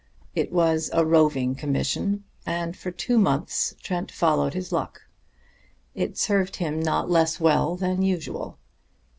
It 0.33 0.51
was 0.51 0.89
a 0.93 1.05
roving 1.05 1.53
commission, 1.53 2.23
and 2.43 2.75
for 2.75 2.89
two 2.89 3.19
months 3.19 3.75
Trent 3.83 4.11
followed 4.11 4.55
his 4.55 4.71
luck. 4.71 5.03
It 5.93 6.17
served 6.17 6.55
him 6.55 6.79
not 6.79 7.07
less 7.11 7.39
well 7.39 7.75
than 7.75 8.01
usual. 8.01 8.57